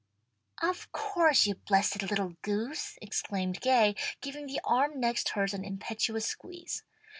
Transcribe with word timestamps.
"Of 0.63 0.91
course! 0.91 1.45
you 1.45 1.53
blessed 1.53 2.01
little 2.01 2.35
goose!" 2.41 2.97
exclaimed 3.03 3.61
Gay, 3.61 3.93
giving 4.19 4.47
the 4.47 4.59
arm 4.63 4.99
next 4.99 5.29
hers 5.29 5.53
an 5.53 5.63
impetuous 5.63 6.25
squeeze. 6.25 6.81